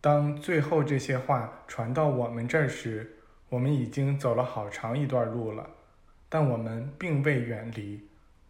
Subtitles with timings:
[0.00, 3.16] 当最后这些话传到我们这儿时，
[3.48, 5.68] 我们已经走了好长一段路了，
[6.28, 8.08] 但我们并未远离，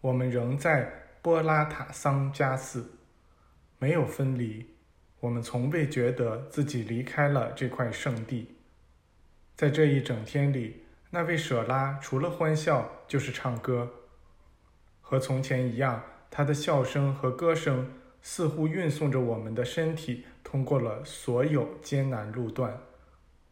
[0.00, 0.92] 我们仍在
[1.22, 2.98] 波拉塔桑加寺，
[3.78, 4.66] 没有分离。
[5.20, 8.56] 我们从未觉得自己离开了这块圣地。
[9.54, 13.90] 在这一整天里，那位舍拉除了欢笑就是唱歌。
[15.00, 17.90] 和从前一样，他的笑声和歌声
[18.22, 22.78] 似乎运送着我们的身体通过了所有艰难路段。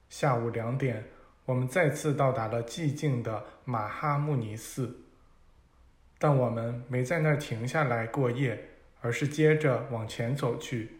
[0.08, 1.04] 下午两点，
[1.44, 4.96] 我们再次到达了寂静的马哈穆尼寺，
[6.18, 8.68] 但我们没在那儿停下来过夜，
[9.00, 10.98] 而是接着往前走去，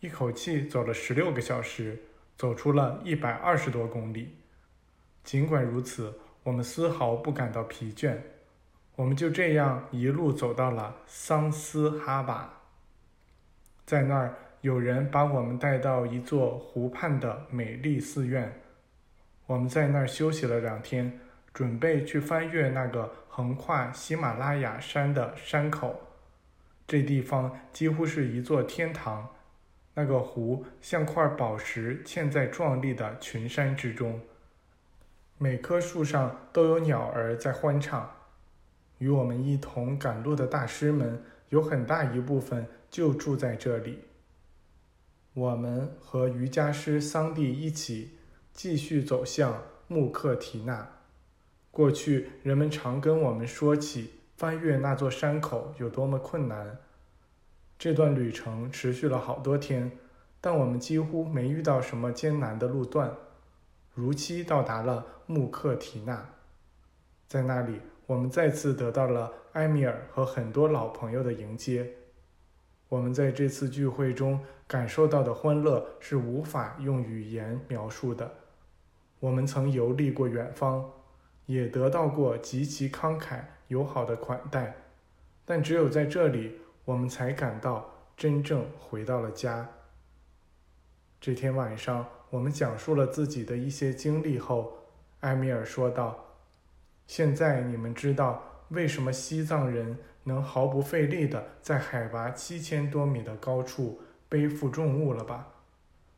[0.00, 2.02] 一口气走了十六个小时，
[2.36, 4.36] 走出了一百二十多公里。
[5.24, 8.16] 尽管如此，我们丝毫不感到疲倦。
[8.94, 12.50] 我们就这样一路走到了桑斯哈瓦，
[13.86, 18.52] 在那儿，有人把我们带到一座湖畔的美丽寺院。
[19.46, 21.20] 我们在那儿休息了两天，
[21.54, 26.00] 准备去翻越那个横跨喜马拉雅山的山口。
[26.84, 29.28] 这地方几乎是一座天堂，
[29.94, 34.20] 那个湖像块宝石嵌在壮丽的群山之中，
[35.38, 38.10] 每棵树上都有鸟儿在欢唱。
[38.98, 42.66] 与我们一同赶路的大师们有很大一部分
[42.96, 43.98] 就住在这里。
[45.34, 48.16] 我们和瑜伽师桑蒂一起
[48.54, 50.92] 继续走向穆克提纳。
[51.70, 56.78] 过去人们常跟我们说起翻越那座山口有多么困难。
[57.78, 59.92] 这段旅程持续了好多天，
[60.40, 63.14] 但我们几乎没遇到什么艰难的路段。
[63.92, 66.30] 如期到达了穆克提纳，
[67.28, 67.78] 在那里。
[68.06, 71.92] 我们再次得到了埃米尔和很多老朋友的迎接。
[72.88, 78.32] 我们在这次聚会中感受到的欢乐是无法用语言描述的。
[79.18, 80.88] 我们曾游历过远方，
[81.46, 84.76] 也得到过极其慷慨友好的款待，
[85.44, 89.68] 但只有在这里，我们才感到真正回到了家。
[91.20, 94.72] 这天晚上，我们讲述了自己的一些经历后，
[95.20, 96.24] 埃米尔说道。
[97.06, 105.48] 现在你们知道为什么西藏人能毫不费力地在海拔七千多米的高处背负重物了吧？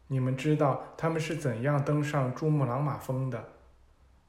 [0.06, 3.44] 你们知道他们是怎样登上珠穆朗玛峰的？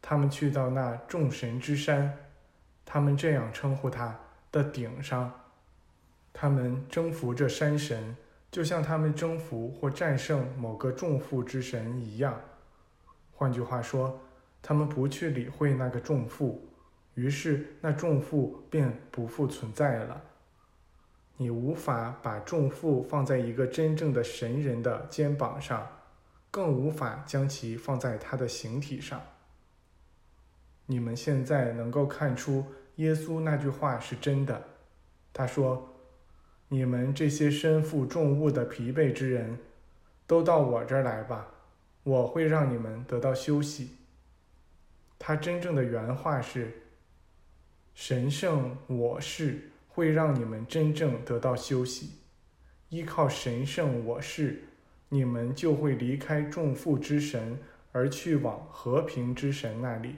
[0.01, 2.17] 他们去到那众神之山，
[2.85, 4.19] 他们这样称呼它
[4.51, 5.31] 的顶上，
[6.33, 8.15] 他们征服这山神，
[8.51, 12.39] 就像他们征服或战胜某个重负之神一样。
[13.33, 14.19] 换句话说。
[14.61, 16.67] 他们不去理会那个重负，
[17.19, 20.21] 于是那重负便不复存在了。
[21.35, 25.85] 你无法把重负放在一个真正的神人的肩膀上，
[26.49, 29.21] 更无法将其放在他的形体上。
[30.85, 32.65] 你们现在能够看出
[32.95, 34.63] 耶稣那句话是真的。
[35.33, 35.93] 他说
[36.69, 39.59] ：“你们这些身负重物的疲惫之人，
[40.25, 41.47] 都到我这儿来吧，
[42.03, 43.97] 我会让你们得到休息。”
[45.19, 46.81] 他真正的原话是
[47.93, 52.11] ：“神圣我是会让你们真正得到休息，
[52.89, 54.63] 依靠神圣我是，
[55.09, 57.59] 你们就会离开重负之神，
[57.91, 60.15] 而去往和平之神那里，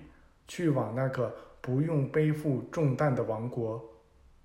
[0.48, 3.84] 去往那个不用背负重担的王国。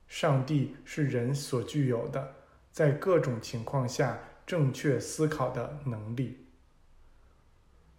[0.09, 2.35] 上帝是人所具有的，
[2.73, 6.47] 在各种情况下正确思考的能力。”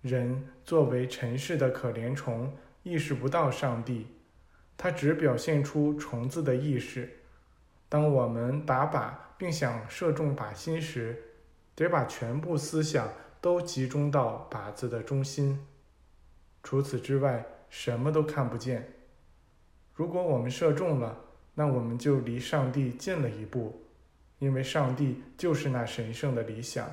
[0.02, 4.08] 人作为尘世的可怜虫，意识不到上帝，
[4.78, 7.10] 他只表现出虫子的意识。
[7.90, 11.22] 当我们打靶并想射中靶心时，
[11.76, 13.12] 得把全部思想
[13.42, 15.66] 都集中到靶子的中心，
[16.62, 18.94] 除此之外什么都看不见。
[19.94, 21.18] 如果我们射中了，
[21.56, 23.82] 那我们就离上帝近了一步，
[24.40, 26.88] 因为上帝就是那神圣的理想，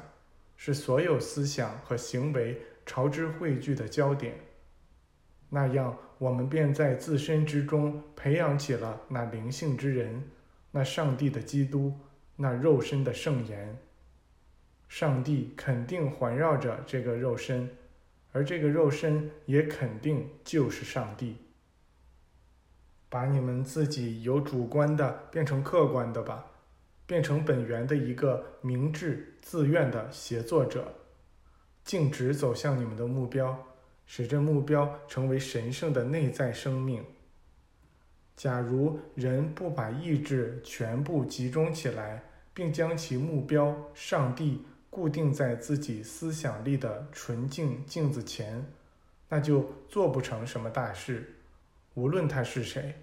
[0.57, 2.61] 是所有思想和行为。
[2.87, 4.35] 朝之汇聚的焦点，
[5.49, 10.23] 那样我们便在自身之中培养起了那灵性之人，
[10.71, 11.93] 那上帝的基督，
[12.37, 13.79] 那肉身的圣言。
[14.89, 17.69] 上帝肯定环绕着这个肉身，
[18.33, 21.37] 而这个肉身也肯定就是上帝。
[23.09, 26.47] 把你们自己由主观的变成客观的吧，
[27.07, 30.95] 变成本源的一个明智自愿的协作者。
[31.85, 33.74] 径直走向你们的目标，
[34.07, 37.05] 使这目标成为神圣的内在生命。
[38.37, 42.23] 假如人不把意志全部集中起来，
[42.53, 48.65] 并将其目标——上帝固定在自己思想力的纯净镜子前，
[49.29, 51.35] 那就做不成什么大事，
[51.95, 52.95] 无论他是谁。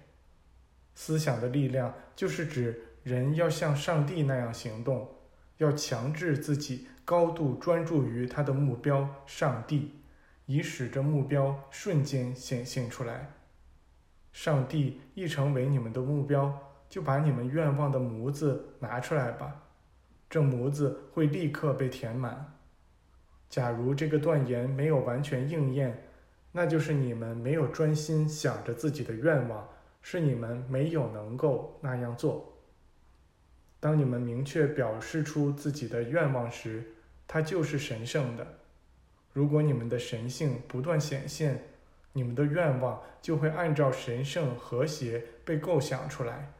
[0.94, 5.08] 思想的力量就是指人要像上帝那样行动，
[5.56, 10.01] 要强制自己高度专注于他的目标——上帝，
[10.52, 13.32] 以使这目标瞬间显现出来。
[14.32, 19.62] 上帝一成为你们的目标，就把你们愿望的模子拿出来吧，
[20.28, 22.58] 这模子会立刻被填满。
[23.48, 26.06] 假如这个断言没有完全应验，
[26.52, 29.66] 那就是你们没有专心想着自己的愿望。
[30.02, 32.58] 是你们没有能够那样做。
[33.80, 36.84] 当你们明确表示出自己的愿望时，
[37.26, 38.46] 它就是神圣的。
[39.32, 41.64] 如果你们的神性不断显现，
[42.12, 46.52] 你们的愿望就会按照神圣和谐被构想出来。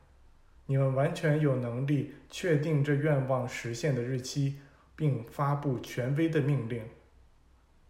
[0.66, 4.58] 你们完全有能力确定这愿望实现的日期，
[4.96, 6.82] 并发布权威的命令。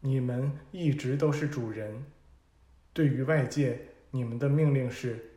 [0.00, 2.04] 你们一直都是主人。
[2.92, 3.78] 对于外界，
[4.10, 5.28] 你们的命令是。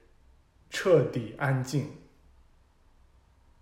[0.67, 1.87] 彻底安静。